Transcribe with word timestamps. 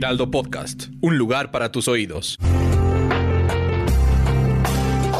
Heraldo 0.00 0.30
Podcast, 0.30 0.84
un 1.02 1.18
lugar 1.18 1.50
para 1.50 1.70
tus 1.70 1.86
oídos. 1.86 2.38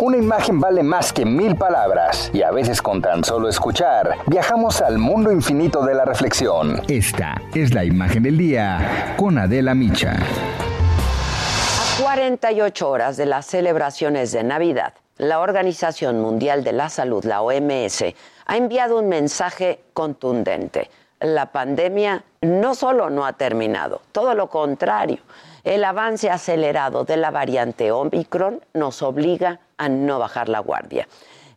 Una 0.01 0.17
imagen 0.17 0.59
vale 0.59 0.83
más 0.83 1.13
que 1.13 1.27
mil 1.27 1.55
palabras 1.55 2.31
y 2.33 2.41
a 2.41 2.51
veces 2.51 2.81
con 2.81 3.03
tan 3.03 3.23
solo 3.23 3.51
escuchar 3.51 4.17
viajamos 4.27 4.81
al 4.81 4.97
mundo 4.97 5.31
infinito 5.31 5.85
de 5.85 5.95
la 5.95 6.07
reflexión. 6.07 6.81
Esta 6.89 7.43
es 7.55 7.75
la 7.75 7.85
imagen 7.85 8.23
del 8.23 8.39
día 8.39 9.17
con 9.19 9.37
Adela 9.37 9.75
Micha. 9.75 10.15
A 10.15 12.03
48 12.03 12.89
horas 12.89 13.19
de 13.19 13.27
las 13.27 13.45
celebraciones 13.45 14.33
de 14.33 14.45
Navidad, 14.45 14.95
la 15.19 15.41
Organización 15.41 16.23
Mundial 16.23 16.65
de 16.65 16.73
la 16.73 16.89
Salud, 16.89 17.23
la 17.27 17.43
OMS, 17.43 18.03
ha 18.47 18.57
enviado 18.57 18.99
un 18.99 19.11
mensaje 19.11 19.81
contundente. 19.93 20.89
La 21.21 21.53
pandemia 21.53 22.25
no 22.41 22.75
solo 22.75 23.11
no 23.11 23.27
ha 23.27 23.35
terminado, 23.35 24.01
todo 24.11 24.35
lo 24.35 24.49
contrario. 24.49 25.19
El 25.65 25.85
avance 25.85 26.31
acelerado 26.31 27.05
de 27.05 27.19
la 27.19 27.31
variante 27.31 27.93
Omicron 27.93 28.65
nos 28.73 29.03
obliga 29.03 29.61
a 29.77 29.91
no 29.91 30.19
bajar 30.19 30.49
la 30.49 30.61
guardia. 30.61 31.07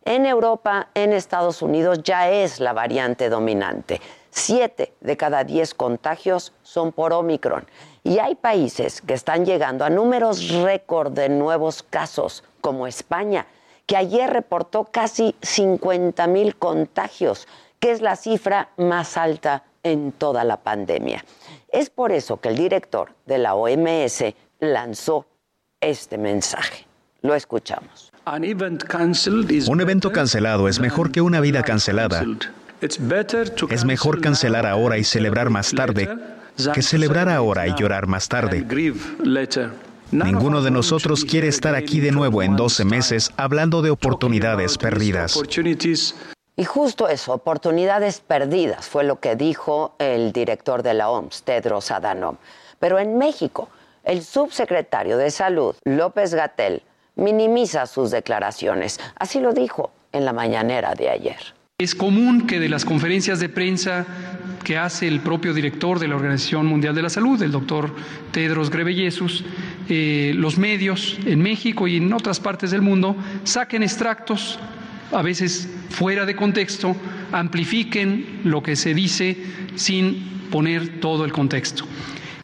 En 0.04 0.26
Europa, 0.26 0.88
en 0.92 1.14
Estados 1.14 1.62
Unidos, 1.62 2.02
ya 2.02 2.28
es 2.28 2.60
la 2.60 2.74
variante 2.74 3.30
dominante. 3.30 4.02
Siete 4.28 4.92
de 5.00 5.16
cada 5.16 5.44
diez 5.44 5.72
contagios 5.72 6.52
son 6.62 6.92
por 6.92 7.14
Omicron. 7.14 7.64
Y 8.02 8.18
hay 8.18 8.34
países 8.34 9.00
que 9.00 9.14
están 9.14 9.46
llegando 9.46 9.86
a 9.86 9.88
números 9.88 10.50
récord 10.50 11.12
de 11.12 11.30
nuevos 11.30 11.82
casos, 11.82 12.44
como 12.60 12.86
España, 12.86 13.46
que 13.86 13.96
ayer 13.96 14.30
reportó 14.30 14.84
casi 14.84 15.34
50 15.40 16.26
mil 16.26 16.56
contagios, 16.56 17.48
que 17.84 17.92
es 17.92 18.00
la 18.00 18.16
cifra 18.16 18.70
más 18.78 19.18
alta 19.18 19.62
en 19.82 20.12
toda 20.12 20.42
la 20.42 20.56
pandemia. 20.56 21.22
Es 21.70 21.90
por 21.90 22.12
eso 22.12 22.40
que 22.40 22.48
el 22.48 22.56
director 22.56 23.10
de 23.26 23.36
la 23.36 23.54
OMS 23.54 24.24
lanzó 24.58 25.26
este 25.82 26.16
mensaje. 26.16 26.86
Lo 27.20 27.34
escuchamos. 27.34 28.10
Un 28.24 28.44
evento 29.82 30.12
cancelado 30.12 30.66
es 30.66 30.80
mejor 30.80 31.12
que 31.12 31.20
una 31.20 31.40
vida 31.40 31.62
cancelada. 31.62 32.24
Es 32.80 33.84
mejor 33.84 34.22
cancelar 34.22 34.64
ahora 34.64 34.96
y 34.96 35.04
celebrar 35.04 35.50
más 35.50 35.70
tarde 35.72 36.08
que 36.72 36.80
celebrar 36.80 37.28
ahora 37.28 37.66
y 37.68 37.74
llorar 37.74 38.06
más 38.06 38.30
tarde. 38.30 38.64
Ninguno 40.10 40.62
de 40.62 40.70
nosotros 40.70 41.22
quiere 41.26 41.48
estar 41.48 41.74
aquí 41.74 42.00
de 42.00 42.12
nuevo 42.12 42.42
en 42.42 42.56
12 42.56 42.86
meses 42.86 43.30
hablando 43.36 43.82
de 43.82 43.90
oportunidades 43.90 44.78
perdidas. 44.78 45.38
Y 46.56 46.64
justo 46.64 47.08
eso, 47.08 47.32
oportunidades 47.32 48.20
perdidas, 48.20 48.86
fue 48.86 49.02
lo 49.02 49.18
que 49.18 49.34
dijo 49.34 49.96
el 49.98 50.32
director 50.32 50.84
de 50.84 50.94
la 50.94 51.10
OMS, 51.10 51.42
Tedros 51.42 51.90
Adhanom. 51.90 52.36
Pero 52.78 53.00
en 53.00 53.18
México, 53.18 53.68
el 54.04 54.22
subsecretario 54.22 55.18
de 55.18 55.32
Salud, 55.32 55.74
López 55.84 56.32
Gatel, 56.32 56.82
minimiza 57.16 57.86
sus 57.86 58.12
declaraciones. 58.12 59.00
Así 59.16 59.40
lo 59.40 59.52
dijo 59.52 59.90
en 60.12 60.24
la 60.24 60.32
mañanera 60.32 60.94
de 60.94 61.10
ayer. 61.10 61.38
Es 61.78 61.96
común 61.96 62.46
que 62.46 62.60
de 62.60 62.68
las 62.68 62.84
conferencias 62.84 63.40
de 63.40 63.48
prensa 63.48 64.06
que 64.62 64.78
hace 64.78 65.08
el 65.08 65.20
propio 65.20 65.54
director 65.54 65.98
de 65.98 66.06
la 66.06 66.14
Organización 66.14 66.66
Mundial 66.66 66.94
de 66.94 67.02
la 67.02 67.10
Salud, 67.10 67.42
el 67.42 67.50
doctor 67.50 67.92
Tedros 68.30 68.70
Ghebreyesus, 68.70 69.44
eh, 69.88 70.32
los 70.36 70.56
medios 70.56 71.18
en 71.26 71.42
México 71.42 71.88
y 71.88 71.96
en 71.96 72.12
otras 72.12 72.38
partes 72.38 72.70
del 72.70 72.80
mundo 72.80 73.16
saquen 73.42 73.82
extractos 73.82 74.60
a 75.14 75.22
veces 75.22 75.68
fuera 75.90 76.26
de 76.26 76.36
contexto, 76.36 76.94
amplifiquen 77.32 78.42
lo 78.44 78.62
que 78.62 78.76
se 78.76 78.94
dice 78.94 79.36
sin 79.76 80.48
poner 80.50 81.00
todo 81.00 81.24
el 81.24 81.32
contexto. 81.32 81.84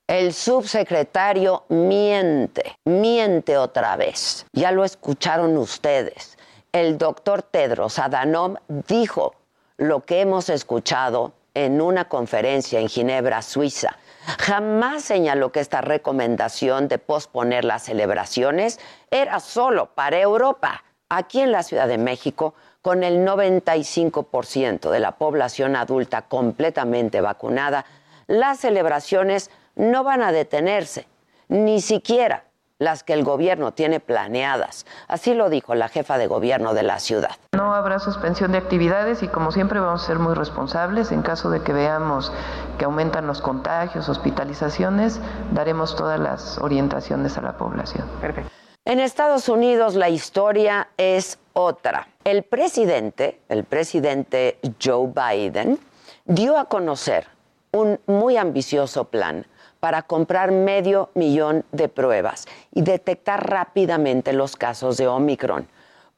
El 0.07 0.33
subsecretario 0.33 1.65
miente, 1.69 2.77
miente 2.85 3.57
otra 3.57 3.97
vez. 3.97 4.47
Ya 4.53 4.73
lo 4.73 4.85
escucharon 4.85 5.57
ustedes. 5.57 6.37
El 6.73 6.99
doctor 6.99 7.43
Tedros 7.43 7.99
Adhanom 7.99 8.57
dijo 8.89 9.35
lo 9.77 10.05
que 10.05 10.21
hemos 10.21 10.49
escuchado 10.49 11.33
en 11.55 11.81
una 11.81 12.07
conferencia 12.07 12.81
en 12.81 12.89
Ginebra, 12.89 13.43
Suiza. 13.43 13.97
Jamás 14.39 15.03
señaló 15.03 15.51
que 15.51 15.61
esta 15.61 15.81
recomendación 15.81 16.89
de 16.89 16.99
posponer 16.99 17.65
las 17.65 17.85
celebraciones 17.85 18.79
era 19.11 19.41
solo 19.41 19.95
para 19.95 20.21
Europa 20.21 20.85
aquí 21.11 21.41
en 21.41 21.53
la 21.53 21.63
Ciudad 21.63 21.87
de 21.89 21.99
México, 21.99 22.55
con 22.81 23.03
el 23.03 23.27
95% 23.27 24.91
de 24.91 25.01
la 25.01 25.13
población 25.13 25.77
adulta 25.77 26.23
completamente 26.23 27.21
vacunada, 27.21 27.85
las 28.27 28.61
celebraciones 28.61 29.51
no 29.77 30.05
van 30.05 30.23
a 30.23 30.33
detenerse, 30.33 31.07
ni 31.49 31.83
siquiera 31.83 32.45
las 32.79 33.03
que 33.03 33.13
el 33.13 33.25
gobierno 33.25 33.73
tiene 33.73 34.01
planeadas. 34.01 34.87
Así 35.07 35.35
lo 35.35 35.51
dijo 35.51 35.75
la 35.75 35.89
jefa 35.89 36.17
de 36.17 36.27
gobierno 36.27 36.73
de 36.73 36.83
la 36.83 36.99
ciudad. 36.99 37.37
No 37.53 37.75
habrá 37.75 37.99
suspensión 37.99 38.53
de 38.53 38.59
actividades 38.59 39.23
y 39.23 39.29
como 39.29 39.53
siempre 39.53 39.81
vamos 39.81 40.05
a 40.05 40.07
ser 40.07 40.19
muy 40.19 40.33
responsables. 40.33 41.13
En 41.13 41.21
caso 41.21 41.51
de 41.51 41.61
que 41.61 41.75
veamos 41.75 42.33
que 42.79 42.87
aumentan 42.87 43.27
los 43.27 43.43
contagios, 43.43 44.09
hospitalizaciones, 44.09 45.21
daremos 45.53 45.95
todas 45.95 46.19
las 46.19 46.57
orientaciones 46.57 47.37
a 47.37 47.43
la 47.43 47.59
población. 47.59 48.09
Perfecto. 48.23 48.60
En 48.87 48.99
Estados 48.99 49.51
Unidos 49.51 49.95
la 49.95 50.09
historia 50.09 50.89
es 50.97 51.39
otra. 51.53 52.09
El 52.25 52.45
presidente, 52.45 53.39
el 53.51 53.65
presidente 53.65 54.59
Joe 54.83 55.13
Biden, 55.15 55.79
dio 56.25 56.57
a 56.57 56.65
conocer 56.65 57.27
un 57.73 58.01
muy 58.07 58.39
ambicioso 58.39 59.05
plan 59.05 59.47
para 59.81 60.03
comprar 60.03 60.51
medio 60.51 61.11
millón 61.15 61.67
de 61.73 61.89
pruebas 61.91 62.47
y 62.73 62.81
detectar 62.81 63.51
rápidamente 63.51 64.33
los 64.33 64.57
casos 64.57 64.97
de 64.97 65.09
Omicron. 65.09 65.69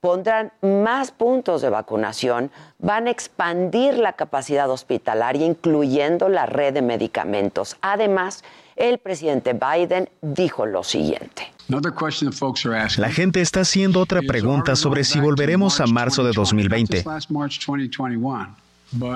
Pondrán 0.03 0.53
más 0.63 1.13
puntos 1.13 1.63
de 1.63 1.71
vacunación, 1.71 2.51
van 2.81 3.07
a 3.07 3.13
expandir 3.13 3.95
la 3.95 4.15
capacidad 4.15 4.69
hospitalaria, 4.69 5.47
incluyendo 5.47 6.29
la 6.29 6.45
red 6.45 6.75
de 6.75 6.83
medicamentos. 6.83 7.77
Además, 7.83 8.43
el 8.75 8.99
presidente 8.99 9.53
Biden 9.53 10.11
dijo 10.21 10.67
lo 10.67 10.83
siguiente. 10.83 11.53
La 11.69 13.11
gente 13.11 13.41
está 13.41 13.61
haciendo 13.61 14.01
otra 14.01 14.23
pregunta 14.27 14.75
sobre 14.75 15.05
si 15.05 15.21
volveremos 15.21 15.81
a 15.81 15.87
marzo 15.87 16.25
de 16.25 16.33
2020. 16.33 17.05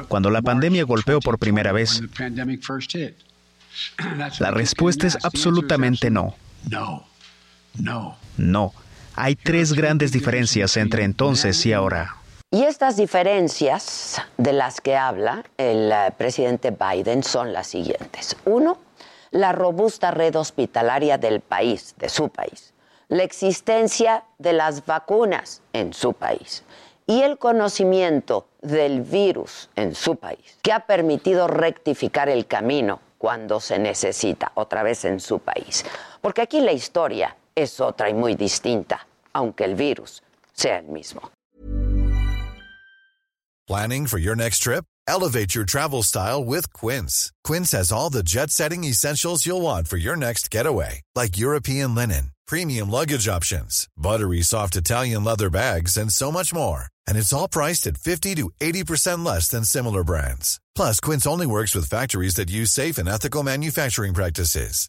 Cuando 0.06 0.30
la 0.30 0.41
pandemia 0.41 0.84
golpeó 0.84 1.18
por 1.18 1.41
primera 1.41 1.72
vez, 1.72 2.00
la 4.38 4.50
respuesta 4.53 5.08
es 5.08 5.18
absolutamente 5.24 6.12
no. 6.12 6.36
No. 8.36 8.72
Hay 9.19 9.34
tres 9.34 9.72
grandes 9.72 10.12
diferencias 10.12 10.77
entre 10.77 11.03
entonces 11.03 11.65
y 11.65 11.72
ahora. 11.72 12.16
Y 12.50 12.65
estas 12.65 12.99
diferencias 12.99 14.21
de 14.37 14.53
las 14.53 14.82
que 14.82 14.94
habla 14.94 15.43
el 15.56 15.91
eh, 15.91 16.13
presidente 16.18 16.71
Biden 16.71 17.22
son 17.22 17.54
las 17.54 17.66
siguientes. 17.66 18.36
Uno, 18.45 18.77
la 19.30 19.53
robusta 19.53 20.10
red 20.10 20.36
hospitalaria 20.36 21.16
del 21.16 21.41
país, 21.41 21.95
de 21.98 22.10
su 22.10 22.28
país, 22.28 22.74
la 23.09 23.22
existencia 23.22 24.24
de 24.39 24.53
las 24.53 24.84
vacunas 24.84 25.63
en 25.72 25.95
su 25.95 26.13
país 26.13 26.63
y 27.07 27.22
el 27.22 27.39
conocimiento 27.39 28.47
del 28.60 29.01
virus 29.01 29.71
en 29.77 29.95
su 29.95 30.16
país, 30.16 30.59
que 30.60 30.72
ha 30.72 30.80
permitido 30.80 31.48
rectificar 31.48 32.28
el 32.28 32.47
camino 32.47 33.01
cuando 33.16 33.60
se 33.60 33.78
necesita, 33.78 34.53
otra 34.54 34.83
vez 34.83 35.07
en 35.07 35.21
su 35.21 35.39
país. 35.39 35.86
Porque 36.21 36.42
aquí 36.42 36.60
la 36.60 36.72
historia 36.72 37.34
es 37.56 37.80
otra 37.80 38.10
y 38.10 38.14
muy 38.14 38.34
distinta, 38.34 39.06
aunque 39.32 39.64
el 39.64 39.74
virus 39.74 40.22
sea 40.53 40.78
el 40.78 40.88
mismo. 40.88 41.30
Planning 43.66 44.06
for 44.06 44.18
your 44.18 44.36
next 44.36 44.60
trip? 44.60 44.84
Elevate 45.08 45.54
your 45.54 45.64
travel 45.64 46.03
style 46.04 46.44
with 46.44 46.72
Quince. 46.72 47.32
Quince 47.42 47.72
has 47.72 47.91
all 47.91 48.10
the 48.10 48.22
jet 48.22 48.50
setting 48.50 48.84
essentials 48.84 49.44
you'll 49.44 49.62
want 49.62 49.88
for 49.88 49.97
your 49.97 50.16
next 50.16 50.50
getaway, 50.53 51.00
like 51.16 51.38
European 51.38 51.94
linen, 51.94 52.30
premium 52.47 52.91
luggage 52.91 53.26
options, 53.26 53.88
buttery 53.97 54.42
soft 54.42 54.76
Italian 54.76 55.24
leather 55.24 55.50
bags, 55.50 55.97
and 55.97 56.12
so 56.12 56.30
much 56.30 56.54
more. 56.54 56.86
And 57.08 57.16
it's 57.16 57.32
all 57.32 57.48
priced 57.48 57.86
at 57.88 57.98
50 57.98 58.36
to 58.36 58.50
80% 58.60 59.24
less 59.24 59.48
than 59.48 59.64
similar 59.64 60.04
brands. 60.04 60.60
Plus, 60.76 61.00
Quince 61.00 61.26
only 61.26 61.47
works 61.47 61.74
with 61.74 61.88
factories 61.88 62.34
that 62.34 62.50
use 62.50 62.70
safe 62.70 62.98
and 62.98 63.08
ethical 63.08 63.42
manufacturing 63.42 64.14
practices. 64.14 64.88